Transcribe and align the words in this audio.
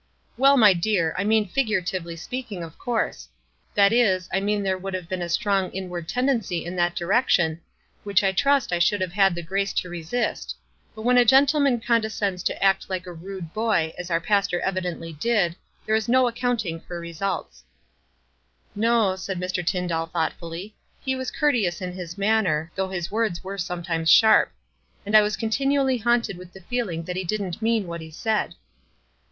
"Well, 0.35 0.57
my 0.57 0.73
dear. 0.73 1.13
I 1.15 1.23
mean 1.23 1.47
figuratively 1.47 2.15
speak 2.15 2.51
ing, 2.51 2.63
of 2.63 2.75
course,— 2.79 3.29
that 3.75 3.93
is, 3.93 4.27
I 4.33 4.39
mean 4.39 4.63
there 4.63 4.75
would 4.75 4.95
have 4.95 5.07
been 5.07 5.21
a 5.21 5.29
strong 5.29 5.69
inward 5.73 6.07
tendency 6.07 6.65
in 6.65 6.75
that 6.77 6.95
di 6.95 7.05
rection, 7.05 7.59
which 8.03 8.23
I 8.23 8.31
trust 8.31 8.73
I 8.73 8.79
should 8.79 8.99
have 9.01 9.11
had 9.11 9.35
the 9.35 9.43
grace 9.43 9.73
to 9.73 9.89
resist; 9.89 10.55
but 10.95 11.03
when 11.03 11.19
a 11.19 11.23
gentleman 11.23 11.79
conde 11.79 12.05
scends 12.11 12.41
to 12.45 12.63
act 12.63 12.89
like 12.89 13.05
a 13.05 13.13
rude 13.13 13.53
boy, 13.53 13.93
as 13.95 14.09
our 14.09 14.19
pastor 14.19 14.59
evi 14.65 14.79
dently 14.83 15.19
did, 15.19 15.55
there 15.85 15.93
is 15.93 16.09
no 16.09 16.27
accounting 16.27 16.79
for 16.79 16.99
results." 16.99 17.63
264 18.73 18.83
WISE 18.83 18.83
AND 18.83 18.85
OTHERWISE. 18.85 19.21
ff 19.21 19.35
No," 19.37 19.37
said 19.37 19.39
Mr. 19.39 19.63
Tyndall, 19.69 20.05
thoughtfully; 20.07 20.75
"he 21.05 21.15
was 21.15 21.29
courteous 21.29 21.79
in 21.79 21.91
his 21.93 22.17
manner, 22.17 22.71
though 22.73 22.89
his 22.89 23.11
word? 23.11 23.37
were 23.43 23.59
sometimes 23.59 24.09
sharp; 24.09 24.51
and 25.05 25.15
I 25.15 25.21
was 25.21 25.37
continually 25.37 25.97
haunted 25.99 26.39
with 26.39 26.53
the 26.53 26.61
feeling 26.61 27.03
that 27.03 27.15
he 27.15 27.23
didn't 27.23 27.61
mean 27.61 27.85
what 27.85 28.01
he 28.01 28.09
said." 28.09 28.55